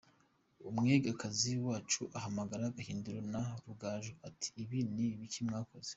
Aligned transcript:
Umwegakazi 0.69 1.51
wacu 1.65 2.01
ahamagara 2.17 2.75
Gahindiro 2.77 3.21
na 3.33 3.43
Rugaju, 3.65 4.13
ati 4.27 4.49
ibi 4.63 4.79
ni 4.93 5.05
ibiki 5.13 5.41
mwakoze? 5.47 5.89